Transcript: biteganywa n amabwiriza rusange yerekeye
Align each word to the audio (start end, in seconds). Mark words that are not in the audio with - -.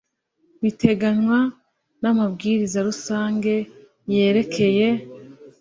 biteganywa 0.61 1.39
n 2.01 2.03
amabwiriza 2.11 2.77
rusange 2.87 3.53
yerekeye 4.13 4.87